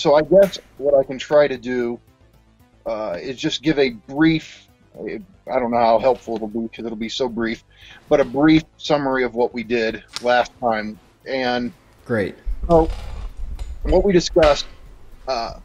[0.00, 2.00] so I guess what I can try to do
[2.86, 4.66] uh, is just give a brief.
[4.96, 7.62] I don't know how helpful it'll be because it'll be so brief,
[8.08, 10.98] but a brief summary of what we did last time.
[11.26, 11.72] And
[12.06, 12.34] great.
[12.68, 12.90] So,
[13.82, 14.66] what we discussed,
[15.28, 15.60] uh,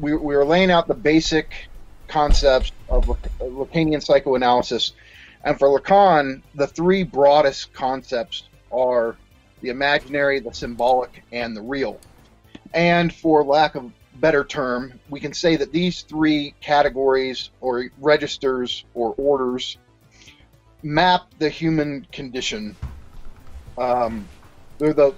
[0.00, 1.52] we, we were laying out the basic
[2.08, 3.04] concepts of
[3.40, 4.92] Lacanian psychoanalysis.
[5.44, 9.16] And for Lacan, the three broadest concepts are
[9.60, 12.00] the imaginary, the symbolic, and the real.
[12.76, 13.90] And for lack of
[14.20, 19.78] better term, we can say that these three categories or registers or orders
[20.82, 22.76] map the human condition.
[23.78, 24.28] Um,
[24.76, 25.14] they're the,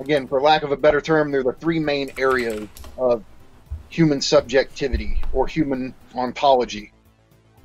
[0.00, 3.22] again, for lack of a better term, they're the three main areas of
[3.88, 6.90] human subjectivity or human ontology.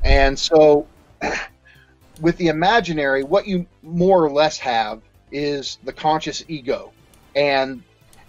[0.03, 0.85] And so,
[2.21, 6.93] with the imaginary, what you more or less have is the conscious ego.
[7.35, 7.81] And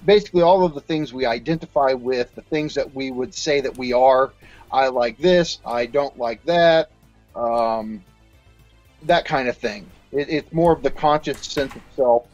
[0.06, 3.76] basically, all of the things we identify with, the things that we would say that
[3.76, 4.32] we are
[4.70, 6.90] I like this, I don't like that,
[7.34, 8.04] um,
[9.02, 9.86] that kind of thing.
[10.12, 12.26] It, it's more of the conscious sense of self.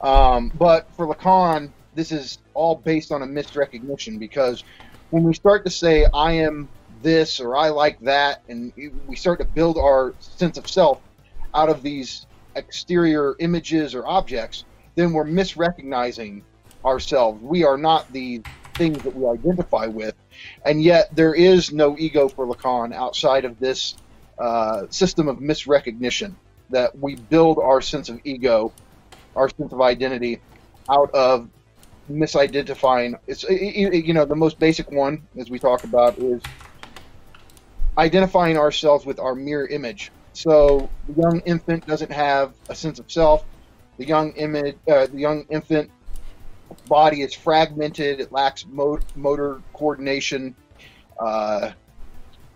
[0.00, 4.64] Um, but for Lacan, this is all based on a misrecognition because
[5.10, 6.68] when we start to say I am
[7.02, 8.72] this or I like that, and
[9.06, 11.00] we start to build our sense of self
[11.54, 12.26] out of these
[12.56, 14.64] exterior images or objects,
[14.94, 16.42] then we're misrecognizing
[16.84, 17.40] ourselves.
[17.42, 18.42] We are not the
[18.78, 20.14] things that we identify with,
[20.64, 23.98] and yet there is no ego for Lacan outside of this
[24.38, 26.36] uh, system of misrecognition
[26.70, 28.74] that we build our sense of ego,
[29.34, 30.42] our sense of identity
[30.90, 31.50] out of
[32.10, 33.14] misidentifying.
[33.26, 36.48] It's you know the most basic one, as we talk about, is
[37.98, 40.12] identifying ourselves with our mirror image.
[40.32, 43.42] So the young infant doesn't have a sense of self.
[43.98, 45.90] The young image, uh, the young infant
[46.86, 48.20] body is fragmented.
[48.20, 50.54] It lacks mo- motor coordination,
[51.18, 51.72] uh,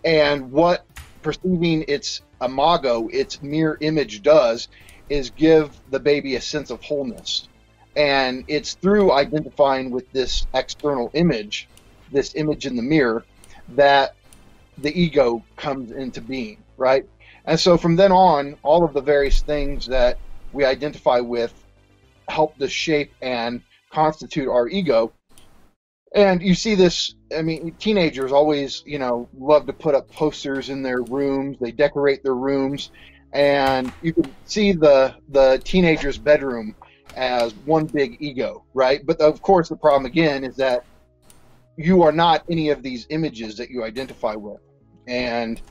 [0.03, 0.85] and what
[1.21, 4.67] perceiving its imago, its mirror image, does
[5.09, 7.47] is give the baby a sense of wholeness.
[7.95, 11.67] And it's through identifying with this external image,
[12.11, 13.25] this image in the mirror,
[13.69, 14.15] that
[14.77, 17.05] the ego comes into being, right?
[17.45, 20.17] And so from then on, all of the various things that
[20.51, 21.53] we identify with
[22.27, 23.61] help to shape and
[23.95, 25.13] constitute our ego.
[26.13, 30.69] And you see this, I mean, teenagers always, you know, love to put up posters
[30.69, 32.91] in their rooms, they decorate their rooms,
[33.33, 36.75] and you can see the the teenager's bedroom
[37.15, 39.05] as one big ego, right?
[39.05, 40.85] But of course, the problem again is that
[41.77, 44.61] you are not any of these images that you identify with.
[45.07, 45.61] And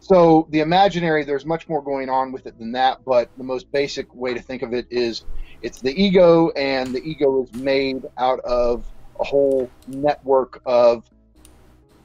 [0.00, 3.70] so the imaginary, there's much more going on with it than that, but the most
[3.70, 5.24] basic way to think of it is
[5.64, 8.84] it's the ego, and the ego is made out of
[9.18, 11.04] a whole network of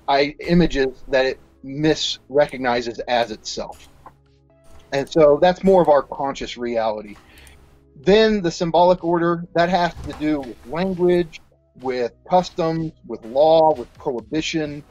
[0.07, 3.89] I, images that it misrecognizes as itself.
[4.93, 7.17] And so that's more of our conscious reality.
[7.97, 11.41] Then the symbolic order, that has to do with language,
[11.81, 14.83] with customs, with law, with prohibition.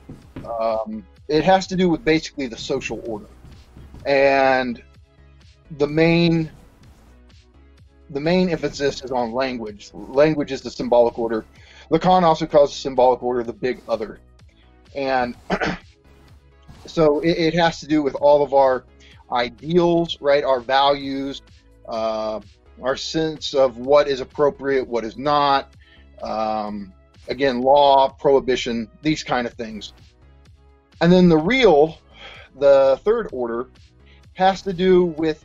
[0.61, 3.31] Um, it has to do with basically the social order.
[4.05, 4.83] And
[5.79, 6.51] the main
[8.11, 9.91] the main emphasis is on language.
[9.93, 11.45] Language is the symbolic order.
[11.91, 14.21] Lacan also calls the symbolic order the big other.
[14.95, 15.37] And
[16.87, 18.85] so it, it, has to do with all of our
[19.31, 20.45] ideals, right?
[20.45, 21.43] Our values,
[21.89, 22.41] uh,
[22.83, 25.75] our sense of what is appropriate, what is not.
[26.23, 26.93] Um,
[27.29, 29.93] again, law, prohibition, these kind of things.
[31.01, 31.99] And then the real,
[32.59, 33.69] the third order,
[34.35, 35.45] has to do with,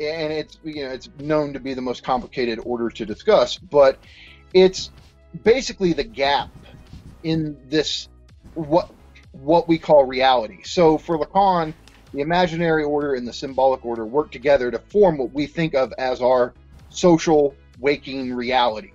[0.00, 3.98] and it's you know it's known to be the most complicated order to discuss, but
[4.52, 4.90] it's
[5.42, 6.50] basically the gap
[7.22, 8.08] in this
[8.54, 8.90] what
[9.32, 10.62] what we call reality.
[10.62, 11.74] So for Lacan,
[12.12, 15.92] the imaginary order and the symbolic order work together to form what we think of
[15.98, 16.54] as our
[16.88, 18.92] social waking reality.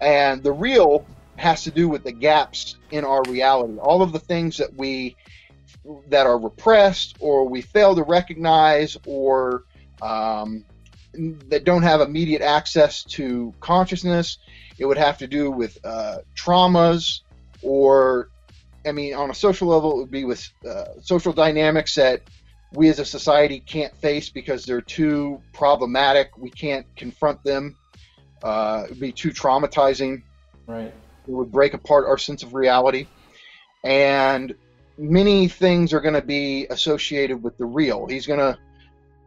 [0.00, 1.06] And the real
[1.36, 3.78] has to do with the gaps in our reality.
[3.78, 5.16] All of the things that we
[6.08, 9.64] that are repressed or we fail to recognize or
[10.02, 10.64] um,
[11.14, 14.38] that don't have immediate access to consciousness.
[14.78, 17.20] It would have to do with uh, traumas
[17.62, 18.28] or,
[18.86, 22.22] I mean, on a social level, it would be with uh, social dynamics that
[22.72, 26.36] we as a society can't face because they're too problematic.
[26.36, 27.76] We can't confront them.
[28.42, 30.22] Uh, it would be too traumatizing.
[30.66, 30.92] Right.
[31.26, 33.06] It would break apart our sense of reality.
[33.84, 34.54] And
[34.96, 38.06] many things are going to be associated with the real.
[38.06, 38.58] He's going to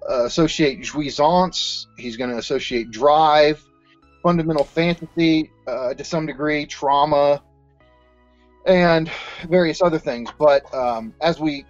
[0.08, 3.64] associate jouissance, he's going to associate drive,
[4.24, 7.42] fundamental fantasy uh, to some degree, trauma,
[8.66, 9.10] and
[9.48, 10.30] various other things.
[10.38, 11.66] But um, as we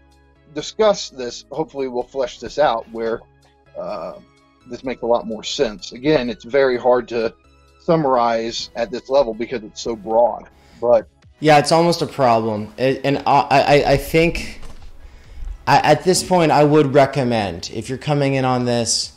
[0.54, 3.22] discuss this, hopefully we'll flesh this out where
[3.78, 4.14] uh,
[4.70, 5.92] this makes a lot more sense.
[5.92, 7.34] Again, it's very hard to
[7.80, 10.50] summarize at this level because it's so broad.
[10.80, 11.08] But
[11.40, 14.61] yeah, it's almost a problem, it, and I, I, I think
[15.68, 19.14] I, at this point I would recommend if you're coming in on this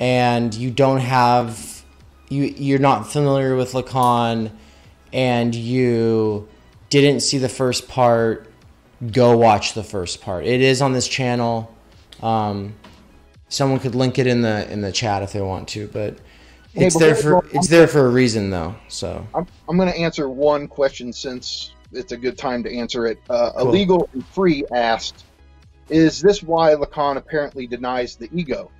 [0.00, 1.84] and you don't have
[2.28, 4.50] you you're not familiar with Lacan
[5.12, 6.48] and you
[6.90, 8.50] didn't see the first part,
[9.12, 10.44] go watch the first part.
[10.44, 11.74] It is on this channel.
[12.22, 12.74] Um,
[13.48, 16.18] someone could link it in the in the chat if they want to, but
[16.74, 18.74] it's hey, there for it's there for a reason though.
[18.88, 23.06] So I'm I'm going to answer one question since it's a good time to answer
[23.06, 23.18] it.
[23.30, 23.68] Uh, cool.
[23.68, 25.24] Illegal and free asked,
[25.88, 28.70] "Is this why Lacan apparently denies the ego?"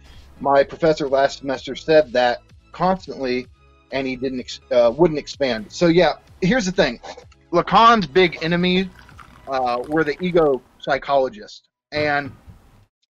[0.41, 2.41] My professor last semester said that
[2.73, 3.47] constantly,
[3.93, 5.73] and he didn't uh, wouldn't expand.
[5.73, 7.01] So yeah, here's the thing:
[7.53, 8.91] Lacan's big enemy
[9.49, 11.63] uh, were the ego psychologists,
[11.93, 12.33] and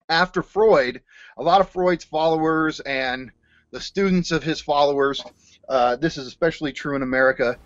[0.08, 1.00] after Freud,
[1.36, 3.30] a lot of Freud's followers and
[3.70, 5.22] the students of his followers,
[5.68, 7.56] uh, this is especially true in America,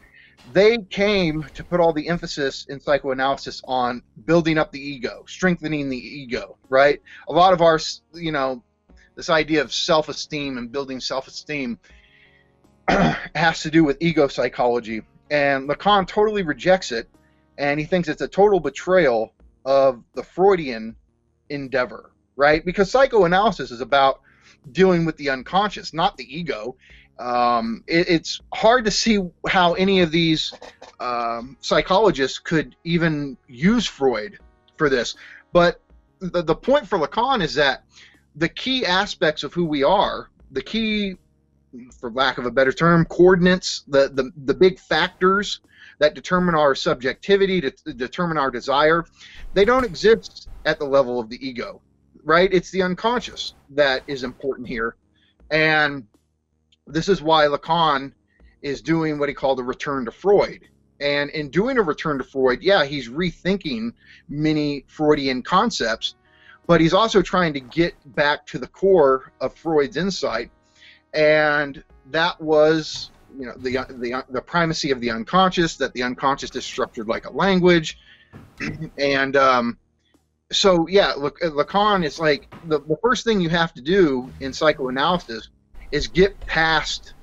[0.52, 5.88] they came to put all the emphasis in psychoanalysis on building up the ego, strengthening
[5.88, 7.02] the ego, right?
[7.28, 7.78] A lot of our,
[8.14, 8.62] you know,
[9.16, 11.78] this idea of self esteem and building self esteem
[12.88, 15.02] has to do with ego psychology.
[15.30, 17.08] And Lacan totally rejects it,
[17.58, 19.32] and he thinks it's a total betrayal
[19.64, 20.94] of the Freudian
[21.48, 22.64] endeavor, right?
[22.64, 24.20] Because psychoanalysis is about
[24.70, 26.76] dealing with the unconscious, not the ego.
[27.18, 29.18] Um, it, it's hard to see
[29.48, 30.52] how any of these
[31.00, 34.38] um, psychologists could even use Freud
[34.76, 35.14] for this.
[35.52, 35.80] But
[36.18, 37.84] the, the point for Lacan is that
[38.34, 41.16] the key aspects of who we are, the key,
[41.98, 45.60] for lack of a better term, coordinates, the, the, the big factors
[45.98, 49.04] that determine our subjectivity, to, to determine our desire,
[49.54, 51.80] they don't exist at the level of the ego
[52.26, 52.52] right?
[52.52, 54.96] It's the unconscious that is important here.
[55.50, 56.04] And
[56.86, 58.12] this is why Lacan
[58.62, 60.68] is doing what he called a return to Freud.
[61.00, 63.92] And in doing a return to Freud, yeah, he's rethinking
[64.28, 66.14] many Freudian concepts,
[66.66, 70.50] but he's also trying to get back to the core of Freud's insight.
[71.12, 76.54] And that was, you know, the, the, the primacy of the unconscious, that the unconscious
[76.56, 77.98] is structured like a language.
[78.98, 79.78] And, um,
[80.52, 84.52] so yeah, look, Lacan is like the, the first thing you have to do in
[84.52, 85.48] psychoanalysis
[85.92, 87.14] is get past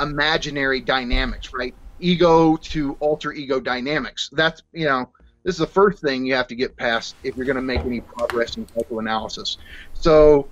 [0.00, 1.74] imaginary dynamics, right?
[1.98, 4.30] Ego to alter ego dynamics.
[4.32, 5.10] That's you know
[5.42, 7.80] this is the first thing you have to get past if you're going to make
[7.80, 9.58] any progress in psychoanalysis.
[9.94, 10.48] So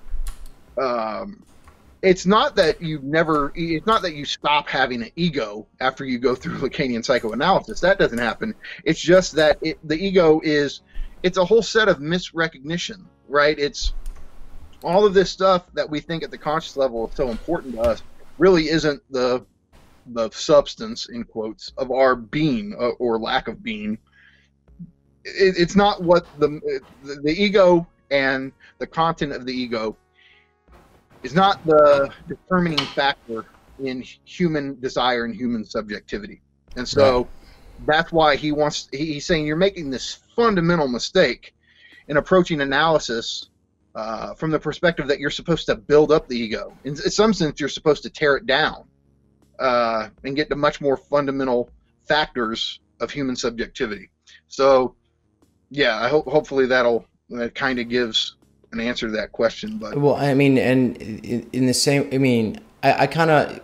[0.80, 1.42] um,
[2.00, 6.18] it's not that you never it's not that you stop having an ego after you
[6.18, 7.80] go through Lacanian psychoanalysis.
[7.80, 8.54] That doesn't happen.
[8.84, 10.82] It's just that it, the ego is
[11.22, 13.58] it's a whole set of misrecognition, right?
[13.58, 13.94] It's
[14.84, 17.80] all of this stuff that we think at the conscious level is so important to
[17.80, 18.02] us
[18.38, 19.44] really isn't the
[20.08, 23.98] the substance in quotes of our being uh, or lack of being.
[25.24, 26.60] It, it's not what the,
[27.02, 29.96] the the ego and the content of the ego
[31.22, 33.46] is not the determining factor
[33.82, 36.42] in human desire and human subjectivity.
[36.76, 37.28] And so right.
[37.86, 41.54] that's why he wants he's saying you're making this fundamental mistake
[42.08, 43.48] in approaching analysis
[43.94, 46.76] uh, from the perspective that you're supposed to build up the ego.
[46.84, 48.84] In, in some sense, you're supposed to tear it down
[49.58, 51.70] uh, and get to much more fundamental
[52.06, 54.10] factors of human subjectivity.
[54.48, 54.94] So,
[55.70, 58.36] yeah, I hope hopefully that'll that kind of gives
[58.72, 59.78] an answer to that question.
[59.78, 63.60] But well, I mean, and in the same, I mean, I, I kind of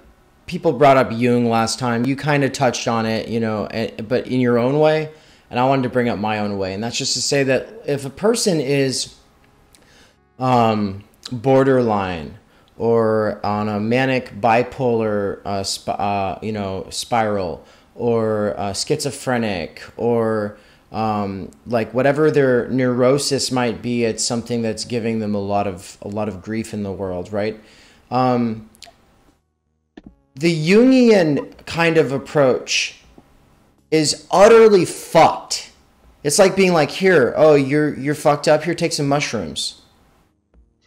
[0.46, 2.06] people brought up Jung last time.
[2.06, 3.68] You kind of touched on it, you know,
[4.08, 5.10] but in your own way
[5.50, 7.82] and I wanted to bring up my own way, and that's just to say that
[7.84, 9.16] if a person is
[10.40, 12.38] um, borderline
[12.76, 17.62] or on a manic bipolar, uh, sp- uh, you know, spiral,
[17.94, 20.56] or uh, schizophrenic, or
[20.90, 25.99] um, like whatever their neurosis might be, it's something that's giving them a lot of
[26.00, 27.61] a lot of grief in the world, right?
[28.11, 28.70] Um,
[30.35, 33.02] the Jungian kind of approach
[33.90, 35.70] is utterly fucked.
[36.23, 38.64] It's like being like, here, oh, you're you're fucked up.
[38.64, 39.79] Here, take some mushrooms.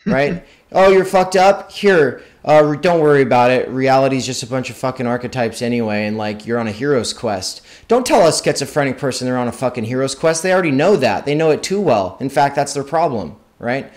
[0.05, 0.45] Right?
[0.71, 1.71] oh, you're fucked up.
[1.71, 3.69] Here, uh, don't worry about it.
[3.69, 7.13] Reality is just a bunch of fucking archetypes anyway, and like you're on a hero's
[7.13, 7.61] quest.
[7.87, 10.43] Don't tell a schizophrenic person they're on a fucking hero's quest.
[10.43, 11.25] They already know that.
[11.25, 12.17] They know it too well.
[12.19, 13.91] In fact, that's their problem, right?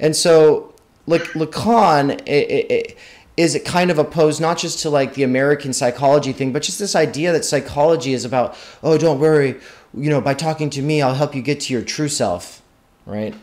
[0.00, 0.74] And so,
[1.06, 2.98] like Lacan, it, it,
[3.36, 6.78] is it kind of opposed not just to like the American psychology thing, but just
[6.78, 9.60] this idea that psychology is about, oh, don't worry,
[9.94, 12.62] you know, by talking to me, I'll help you get to your true self,
[13.06, 13.34] right?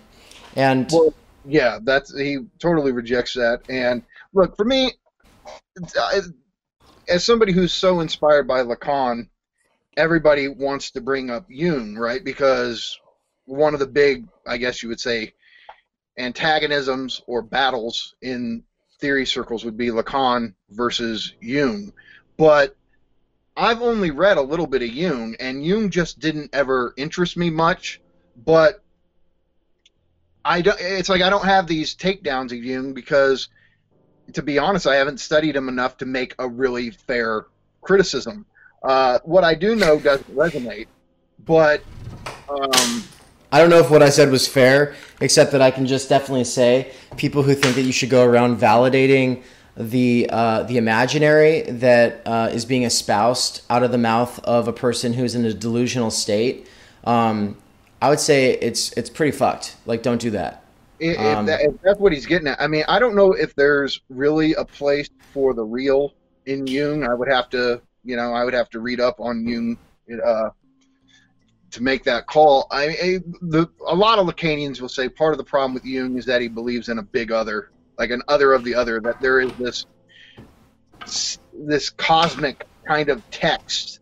[0.55, 1.13] And well,
[1.49, 3.61] yeah, that's he totally rejects that.
[3.69, 4.03] And
[4.33, 4.93] look, for me,
[7.07, 9.29] as somebody who's so inspired by Lacan,
[9.97, 12.23] everybody wants to bring up Jung, right?
[12.23, 12.99] Because
[13.45, 15.33] one of the big, I guess you would say,
[16.17, 18.63] antagonisms or battles in
[18.99, 21.93] theory circles would be Lacan versus Jung.
[22.37, 22.75] But
[23.57, 27.49] I've only read a little bit of Jung, and Jung just didn't ever interest me
[27.49, 27.99] much.
[28.45, 28.83] But
[30.49, 30.77] I don't.
[30.81, 33.49] It's like I don't have these takedowns of Jung because,
[34.33, 37.45] to be honest, I haven't studied him enough to make a really fair
[37.81, 38.47] criticism.
[38.81, 40.87] Uh, what I do know doesn't resonate,
[41.45, 41.83] but
[42.49, 43.03] um,
[43.51, 46.45] I don't know if what I said was fair, except that I can just definitely
[46.45, 49.43] say people who think that you should go around validating
[49.77, 54.73] the uh, the imaginary that uh, is being espoused out of the mouth of a
[54.73, 56.67] person who's in a delusional state.
[57.03, 57.55] Um,
[58.01, 59.75] I would say it's it's pretty fucked.
[59.85, 60.63] Like, don't do that.
[60.99, 63.55] If, um, that, if that's what he's getting at, I mean, I don't know if
[63.55, 66.13] there's really a place for the real
[66.45, 67.03] in Jung.
[67.03, 69.77] I would have to, you know, I would have to read up on Jung
[70.25, 70.49] uh,
[71.71, 72.67] to make that call.
[72.71, 76.17] I, I the a lot of Lacanians will say part of the problem with Jung
[76.17, 79.21] is that he believes in a big other, like an other of the other, that
[79.21, 79.85] there is this
[81.53, 83.99] this cosmic kind of text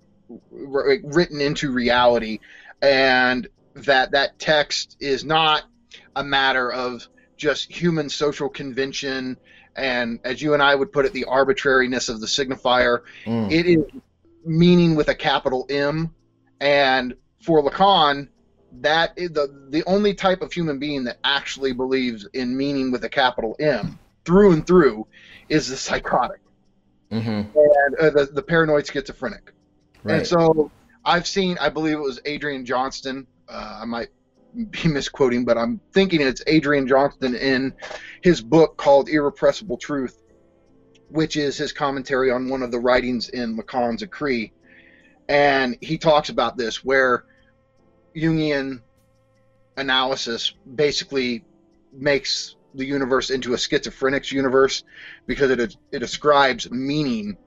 [0.52, 2.40] written into reality,
[2.82, 3.48] and
[3.86, 5.64] that that text is not
[6.16, 7.08] a matter of
[7.38, 9.38] just human social convention
[9.78, 13.02] and as you and I would put it, the arbitrariness of the signifier.
[13.26, 13.52] Mm.
[13.52, 14.02] It is
[14.44, 16.14] meaning with a capital M,
[16.60, 18.30] and for Lacan,
[18.82, 23.04] that is the the only type of human being that actually believes in meaning with
[23.04, 25.08] a capital M through and through
[25.48, 26.42] is the psychotic
[27.12, 27.30] mm-hmm.
[27.30, 29.54] and uh, the the paranoid schizophrenic.
[30.04, 30.18] Right.
[30.18, 30.72] And so
[31.06, 33.28] I've seen, I believe it was Adrian Johnston.
[33.50, 34.10] Uh, I might
[34.72, 37.74] be misquoting, but I'm thinking it's Adrian Johnston in
[38.22, 40.22] his book called Irrepressible Truth,
[41.10, 44.52] which is his commentary on one of the writings in Lacan's Écrits.
[45.30, 47.26] And he talks about this where
[48.16, 48.82] Jungian
[49.76, 51.44] analysis basically
[51.92, 54.84] makes the universe into a schizophrenic universe
[55.26, 57.38] because it it ascribes meaning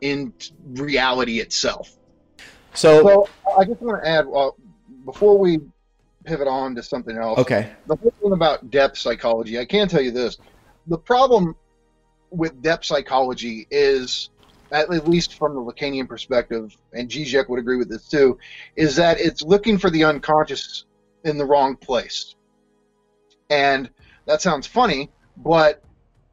[0.00, 0.32] in
[0.72, 1.96] reality itself.
[2.74, 4.56] So, so I just want to add, well,
[5.04, 5.60] before we
[6.24, 7.38] pivot on to something else.
[7.38, 7.70] Okay.
[7.86, 10.38] The whole thing about depth psychology, I can tell you this:
[10.86, 11.54] the problem
[12.30, 14.30] with depth psychology is
[14.72, 18.38] at least from the Lacanian perspective, and Zizek would agree with this too,
[18.74, 20.84] is that it's looking for the unconscious
[21.24, 22.34] in the wrong place.
[23.50, 23.88] And
[24.26, 25.82] that sounds funny, but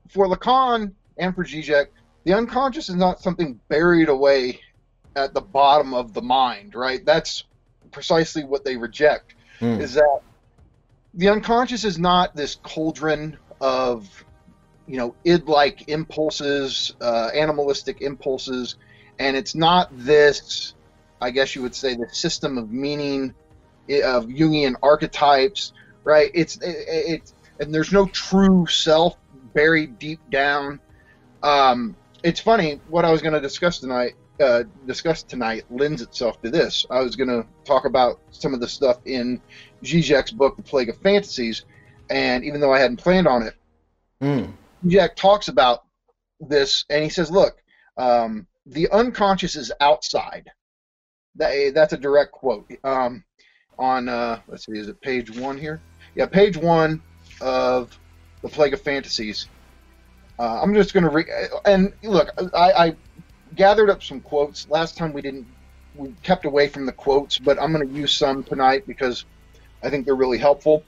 [0.09, 1.87] for Lacan and for Zizek,
[2.23, 4.59] the unconscious is not something buried away
[5.15, 7.05] at the bottom of the mind, right?
[7.05, 7.43] That's
[7.91, 9.35] precisely what they reject.
[9.59, 9.79] Mm.
[9.79, 10.21] Is that
[11.13, 14.23] the unconscious is not this cauldron of
[14.87, 18.75] you know id-like impulses, uh, animalistic impulses,
[19.19, 20.73] and it's not this.
[21.21, 23.35] I guess you would say the system of meaning
[24.03, 26.31] of Jungian archetypes, right?
[26.33, 29.17] It's it, it's and there's no true self
[29.53, 30.79] buried deep down.
[31.43, 34.13] Um, it's funny what I was going to discuss tonight.
[34.41, 36.85] Uh, discuss tonight lends itself to this.
[36.89, 39.39] I was going to talk about some of the stuff in
[39.83, 41.65] Zizek's book, The Plague of Fantasies,
[42.09, 43.53] and even though I hadn't planned on it,
[44.21, 44.51] mm.
[44.87, 45.83] Jack talks about
[46.39, 47.61] this, and he says, "Look,
[47.97, 50.49] um, the unconscious is outside."
[51.35, 53.23] That, that's a direct quote um,
[53.77, 54.09] on.
[54.09, 55.81] Uh, let's see, is it page one here?
[56.15, 57.01] Yeah, page one
[57.39, 57.97] of
[58.41, 59.47] the Plague of Fantasies.
[60.39, 61.27] Uh, I'm just going to read.
[61.65, 62.95] And look, I, I
[63.55, 64.69] gathered up some quotes.
[64.69, 65.47] Last time we didn't.
[65.95, 69.25] We kept away from the quotes, but I'm going to use some tonight because
[69.83, 70.83] I think they're really helpful.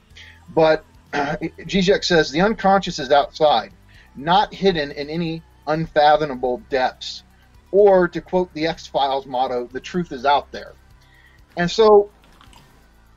[0.54, 3.72] But uh, Zizek says the unconscious is outside
[4.16, 7.22] not hidden in any unfathomable depths.
[7.70, 10.74] Or to quote the X Files motto, the truth is out there.
[11.56, 12.10] And so,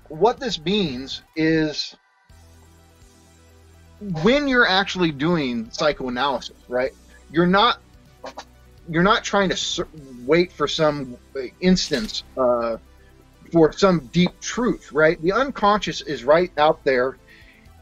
[0.09, 1.95] what this means is
[4.23, 6.91] when you're actually doing psychoanalysis, right?
[7.31, 7.81] You're not
[8.89, 9.87] you're not trying to
[10.25, 11.17] wait for some
[11.59, 12.77] instance uh,
[13.51, 15.21] for some deep truth, right?
[15.21, 17.17] The unconscious is right out there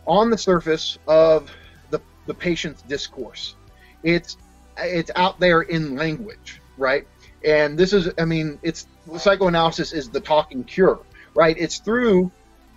[0.05, 1.51] on the surface of
[2.25, 3.55] the patient's discourse.
[4.03, 4.37] It's
[4.77, 7.07] it's out there in language, right?
[7.45, 10.99] And this is, I mean, it's psychoanalysis is the talking cure,
[11.33, 11.55] right?
[11.57, 12.31] It's through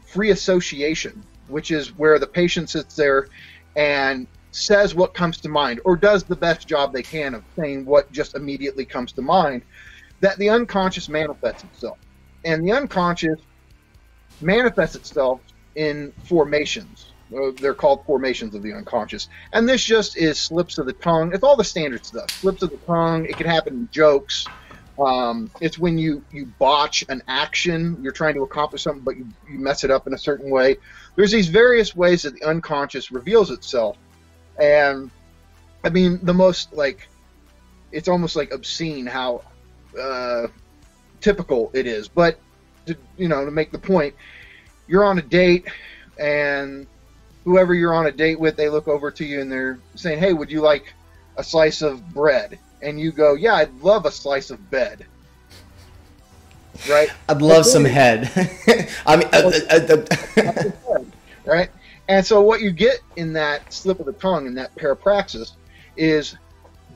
[0.06, 3.28] free association, which is where the patient sits there
[3.74, 7.84] and says what comes to mind or does the best job they can of saying
[7.84, 9.62] what just immediately comes to mind,
[10.20, 11.98] that the unconscious manifests itself.
[12.44, 13.40] And the unconscious
[14.40, 15.40] manifests itself
[15.74, 17.12] in formations.
[17.34, 19.28] Uh, they're called formations of the unconscious.
[19.52, 21.32] And this just is slips of the tongue.
[21.34, 22.30] It's all the standard stuff.
[22.30, 23.26] Slips of the tongue.
[23.26, 24.46] It can happen in jokes.
[24.98, 27.98] Um, it's when you, you botch an action.
[28.02, 30.78] You're trying to accomplish something, but you, you mess it up in a certain way.
[31.16, 33.96] There's these various ways that the unconscious reveals itself.
[34.60, 35.10] And
[35.84, 37.08] I mean, the most like,
[37.92, 39.42] it's almost like obscene how
[39.98, 40.48] uh,
[41.20, 42.08] typical it is.
[42.08, 42.38] But,
[42.86, 44.14] to, you know, to make the point,
[44.86, 45.66] you're on a date
[46.18, 46.86] and
[47.44, 50.32] whoever you're on a date with, they look over to you and they're saying, "Hey,
[50.32, 50.92] would you like
[51.36, 55.06] a slice of bread?" And you go, "Yeah, I'd love a slice of bed."
[56.88, 57.10] Right?
[57.28, 58.30] I'd love some head.
[59.06, 60.06] I mean, uh, uh,
[60.94, 61.04] uh,
[61.44, 61.70] right?
[62.08, 65.52] And so what you get in that slip of the tongue in that parapraxis
[65.96, 66.36] is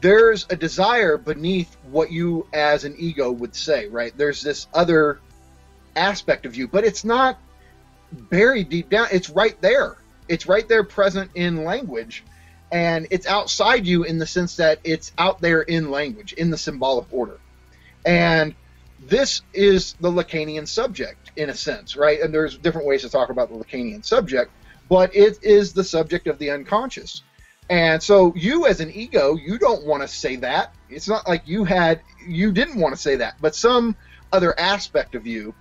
[0.01, 4.13] there's a desire beneath what you as an ego would say, right?
[4.17, 5.21] There's this other
[5.95, 7.39] aspect of you, but it's not
[8.11, 9.09] buried deep down.
[9.13, 9.97] It's right there.
[10.29, 12.25] It's right there present in language.
[12.73, 16.57] And it's outside you in the sense that it's out there in language, in the
[16.57, 17.39] symbolic order.
[18.07, 18.55] And
[18.99, 22.21] this is the Lacanian subject, in a sense, right?
[22.21, 24.51] And there's different ways to talk about the Lacanian subject,
[24.93, 27.23] but it is the subject of the unconscious.
[27.71, 30.75] And so you as an ego, you don't want to say that.
[30.91, 33.97] It's not like you had you didn't want to say that, but some
[34.35, 35.55] other aspect of you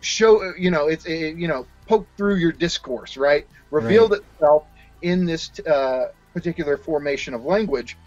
[0.00, 4.20] show you know it's it, you know poke through your discourse right revealed right.
[4.20, 4.64] itself
[5.02, 7.98] in this uh, particular formation of language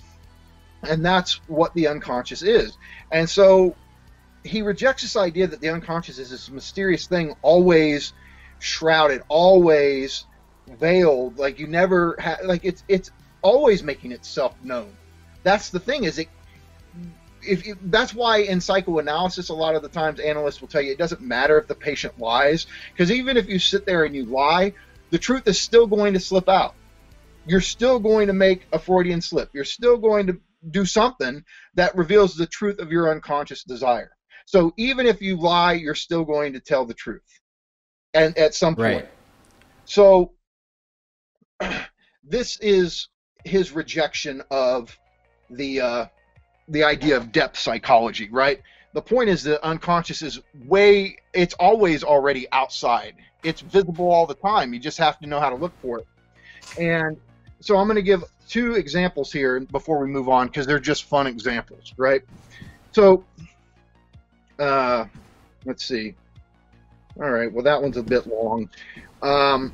[0.90, 2.78] and that's what the unconscious is
[3.12, 3.76] and so
[4.44, 8.12] he rejects this idea that the unconscious is this mysterious thing always
[8.66, 10.26] shrouded always
[10.68, 13.12] veiled like you never ha- like it's it's
[13.44, 14.92] always making itself known.
[15.44, 16.28] That's the thing is it
[17.44, 20.98] if that's why in psychoanalysis a lot of the times analysts will tell you it
[20.98, 24.74] doesn't matter if the patient lies because even if you sit there and you lie
[25.12, 26.74] the truth is still going to slip out.
[27.46, 29.52] You're still going to make a freudian slip.
[29.54, 30.40] You're still going to
[30.72, 31.44] do something
[31.76, 34.10] that reveals the truth of your unconscious desire.
[34.48, 37.22] So even if you lie you're still going to tell the truth
[38.16, 39.10] and at some point right.
[39.86, 40.32] so
[42.24, 43.10] this is
[43.44, 44.98] his rejection of
[45.50, 46.06] the uh,
[46.68, 48.62] the idea of depth psychology, right?
[48.94, 53.16] The point is the unconscious is way, it's always already outside.
[53.44, 54.74] It's visible all the time.
[54.74, 56.08] You just have to know how to look for it.
[56.80, 57.18] And
[57.60, 61.04] so I'm going to give two examples here before we move on because they're just
[61.04, 62.22] fun examples, right?
[62.94, 63.26] So,
[64.58, 65.06] uh,
[65.66, 66.16] let's see.
[67.18, 68.70] All right, well, that one's a bit long.
[69.22, 69.74] Um,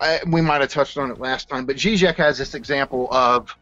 [0.00, 3.54] I, we might have touched on it last time, but Zizek has this example of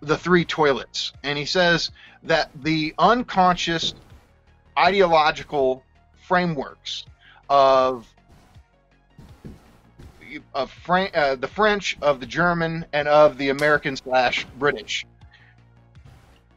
[0.00, 1.12] the three toilets.
[1.22, 1.90] And he says
[2.24, 3.94] that the unconscious
[4.78, 5.82] ideological
[6.26, 7.06] frameworks
[7.48, 8.06] of
[10.54, 15.06] of Fran- uh, the French, of the German, and of the American slash British.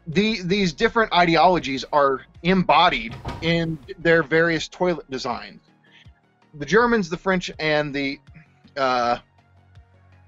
[0.09, 5.61] The, these different ideologies are embodied in their various toilet designs.
[6.55, 8.19] The Germans, the French, and the
[8.75, 9.19] uh,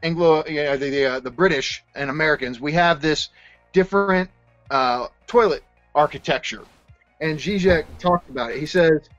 [0.03, 3.29] Anglo, the the, uh, the British and Americans, we have this
[3.73, 4.29] different
[4.69, 5.63] uh, toilet
[5.95, 6.61] architecture,
[7.19, 8.59] and Zizek talked about it.
[8.59, 9.09] He says,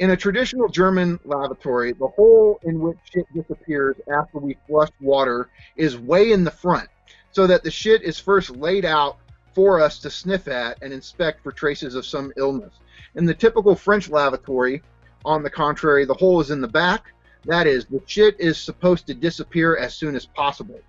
[0.00, 5.48] in a traditional German lavatory, the hole in which shit disappears after we flush water
[5.76, 6.88] is way in the front,
[7.30, 9.18] so that the shit is first laid out
[9.54, 12.74] for us to sniff at and inspect for traces of some illness.
[13.14, 14.82] In the typical French lavatory,
[15.24, 17.12] on the contrary, the hole is in the back
[17.44, 20.80] that is, the shit is supposed to disappear as soon as possible.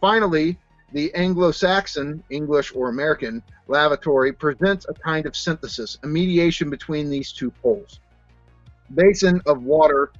[0.00, 0.58] Finally,
[0.92, 7.10] the Anglo Saxon, English or American, lavatory presents a kind of synthesis, a mediation between
[7.10, 7.98] these two poles.
[8.94, 10.12] Basin of water,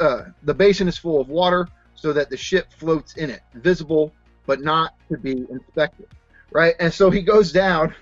[0.00, 4.12] uh, the basin is full of water so that the ship floats in it, visible
[4.46, 6.06] but not to be inspected.
[6.52, 6.74] Right?
[6.78, 7.94] And so he goes down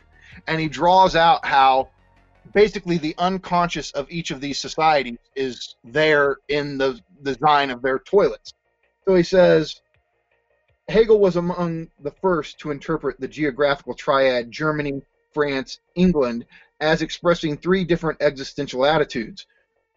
[0.46, 1.88] and he draws out how
[2.52, 7.98] basically the unconscious of each of these societies is there in the design of their
[7.98, 8.52] toilets.
[9.04, 9.80] So he says
[10.88, 15.02] Hegel was among the first to interpret the geographical triad Germany,
[15.32, 16.46] France, England
[16.80, 19.46] as expressing three different existential attitudes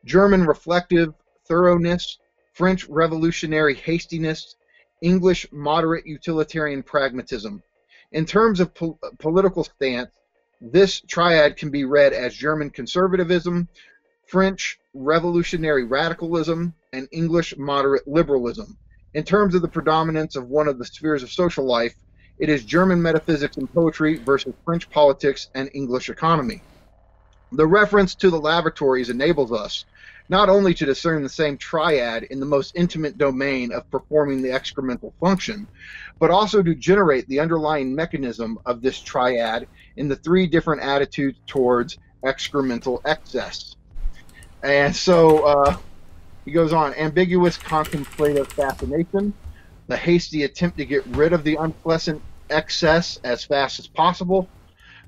[0.05, 1.13] German reflective
[1.47, 2.17] thoroughness,
[2.53, 4.55] French revolutionary hastiness,
[5.01, 7.62] English moderate utilitarian pragmatism.
[8.11, 10.11] In terms of po- political stance,
[10.61, 13.67] this triad can be read as German conservatism,
[14.27, 18.77] French revolutionary radicalism, and English moderate liberalism.
[19.13, 21.95] In terms of the predominance of one of the spheres of social life,
[22.39, 26.61] it is German metaphysics and poetry versus French politics and English economy.
[27.51, 29.85] The reference to the lavatories enables us
[30.29, 34.49] not only to discern the same triad in the most intimate domain of performing the
[34.49, 35.67] excremental function,
[36.19, 41.39] but also to generate the underlying mechanism of this triad in the three different attitudes
[41.47, 43.75] towards excremental excess.
[44.63, 45.77] And so uh,
[46.45, 49.33] he goes on ambiguous contemplative fascination,
[49.87, 54.49] the hasty attempt to get rid of the unpleasant excess as fast as possible,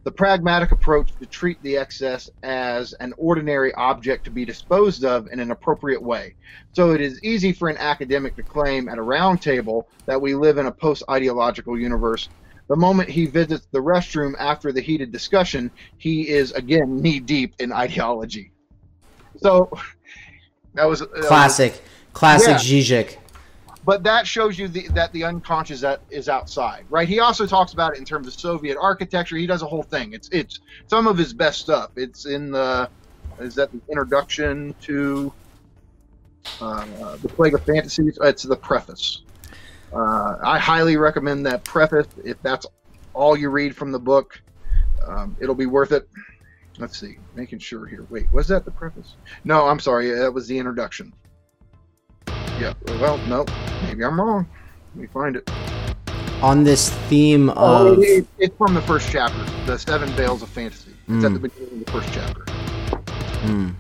[0.03, 5.27] the pragmatic approach to treat the excess as an ordinary object to be disposed of
[5.31, 6.35] in an appropriate way.
[6.73, 10.35] So it is easy for an academic to claim at a round table that we
[10.35, 12.29] live in a post ideological universe.
[12.67, 17.55] The moment he visits the restroom after the heated discussion, he is again knee deep
[17.59, 18.51] in ideology.
[19.38, 19.69] So
[20.75, 21.81] that was that classic, was,
[22.13, 22.57] classic yeah.
[22.57, 23.17] Zizek
[23.86, 27.08] but that shows you the, that the unconscious that is outside, right?
[27.08, 29.38] He also talks about it in terms of Soviet architecture.
[29.38, 30.13] He does a whole thing.
[30.13, 31.92] It's it's some of his best stuff.
[31.96, 32.89] It's in the
[33.39, 35.32] is that the introduction to
[36.62, 38.18] uh, the Plague of Fantasies?
[38.22, 39.22] It's the preface.
[39.94, 42.65] Uh, I highly recommend that preface if that's
[43.13, 44.39] all you read from the book.
[45.08, 46.08] Um, it'll be worth it.
[46.78, 48.06] Let's see, making sure here.
[48.10, 49.15] Wait, was that the preface?
[49.44, 50.12] No, I'm sorry.
[50.12, 51.13] That was the introduction.
[52.60, 52.74] Yeah.
[53.00, 53.46] Well, no.
[53.84, 54.48] Maybe I'm wrong.
[54.96, 55.50] Let me find it.
[56.42, 58.00] On this theme oh, of.
[58.00, 60.92] It, it's from the first chapter, The Seven Veils of Fantasy.
[60.92, 61.26] It's mm.
[61.26, 62.44] at the beginning of the first chapter.
[63.44, 63.74] Mm.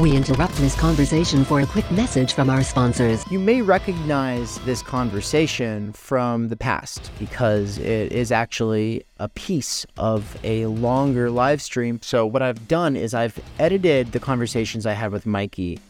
[0.00, 3.28] We interrupt this conversation for a quick message from our sponsors.
[3.32, 10.38] You may recognize this conversation from the past because it is actually a piece of
[10.44, 11.98] a longer live stream.
[12.00, 15.80] So, what I've done is I've edited the conversations I had with Mikey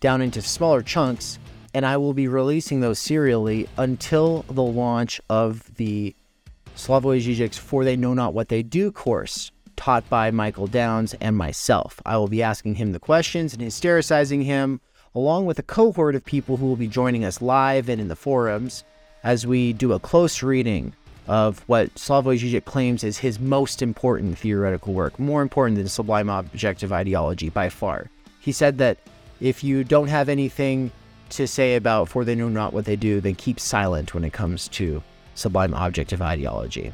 [0.00, 1.38] down into smaller chunks,
[1.74, 6.16] and I will be releasing those serially until the launch of the
[6.74, 11.36] Slavoj Žižek's For They Know Not What They Do course taught by Michael Downs and
[11.36, 12.02] myself.
[12.04, 14.80] I will be asking him the questions and hystericizing him,
[15.14, 18.16] along with a cohort of people who will be joining us live and in the
[18.16, 18.84] forums
[19.22, 20.92] as we do a close reading
[21.28, 26.28] of what Slavoj Žižek claims is his most important theoretical work, more important than Sublime
[26.28, 28.10] Object of Ideology by far.
[28.40, 28.98] He said that
[29.40, 30.90] if you don't have anything
[31.30, 34.32] to say about For They Know Not What They Do, then keep silent when it
[34.32, 35.02] comes to
[35.34, 36.92] Sublime Object of Ideology.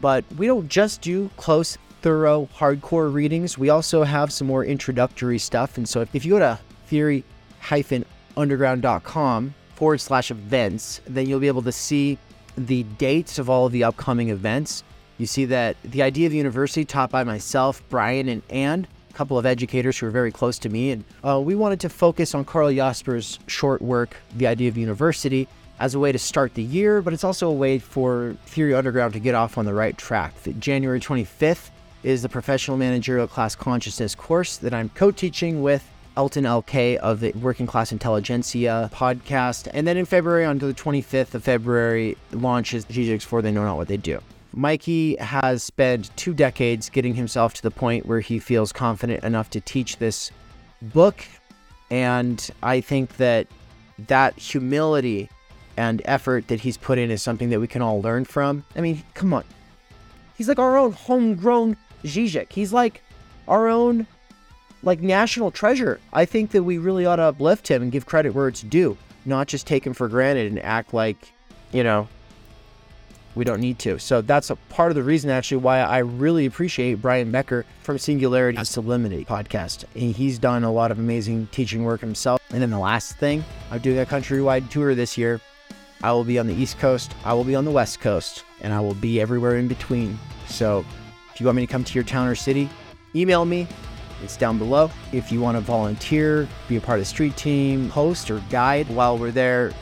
[0.00, 3.56] But we don't just do close thorough hardcore readings.
[3.56, 5.78] We also have some more introductory stuff.
[5.78, 11.72] And so if you go to theory-underground.com forward slash events, then you'll be able to
[11.72, 12.18] see
[12.58, 14.84] the dates of all of the upcoming events.
[15.18, 19.38] You see that the idea of university taught by myself, Brian, and and a couple
[19.38, 22.44] of educators who are very close to me, and uh, we wanted to focus on
[22.46, 27.02] Karl Jaspers' short work, The Idea of University, as a way to start the year,
[27.02, 30.32] but it's also a way for Theory Underground to get off on the right track.
[30.58, 31.68] January 25th
[32.02, 37.20] is the Professional Managerial Class Consciousness course that I'm co teaching with Elton LK of
[37.20, 39.68] the Working Class Intelligentsia podcast.
[39.72, 43.76] And then in February, on the 25th of February, launches Zizek's For They Know Not
[43.76, 44.20] What They Do.
[44.54, 49.48] Mikey has spent two decades getting himself to the point where he feels confident enough
[49.50, 50.30] to teach this
[50.82, 51.24] book.
[51.90, 53.46] And I think that
[54.08, 55.30] that humility
[55.76, 58.64] and effort that he's put in is something that we can all learn from.
[58.76, 59.44] I mean, come on.
[60.36, 62.52] He's like our own homegrown Zizek.
[62.52, 63.02] He's like
[63.48, 64.06] our own
[64.82, 66.00] like national treasure.
[66.12, 68.96] I think that we really ought to uplift him and give credit where it's due,
[69.24, 71.32] not just take him for granted and act like,
[71.72, 72.08] you know,
[73.34, 73.98] we don't need to.
[73.98, 77.98] So that's a part of the reason actually why I really appreciate Brian Becker from
[77.98, 79.86] Singularity and Sublimity podcast.
[79.94, 82.42] He's done a lot of amazing teaching work himself.
[82.50, 85.40] And then the last thing, I'm doing a countrywide tour this year.
[86.02, 88.72] I will be on the East Coast, I will be on the West Coast, and
[88.74, 90.18] I will be everywhere in between.
[90.48, 90.84] So
[91.32, 92.68] if you want me to come to your town or city,
[93.14, 93.66] email me.
[94.22, 94.90] It's down below.
[95.12, 98.88] If you want to volunteer, be a part of the street team, host, or guide
[98.88, 99.72] while we're there,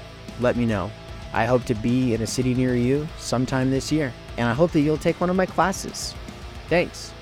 [0.41, 0.91] let me know.
[1.33, 4.73] I hope to be in a city near you sometime this year, and I hope
[4.73, 6.15] that you'll take one of my classes.
[6.69, 7.13] Thanks.